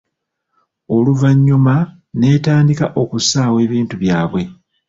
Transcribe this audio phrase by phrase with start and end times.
[0.95, 1.75] Oluvannyuma
[2.17, 4.41] n'etandika okusaawa ebintu byabwe.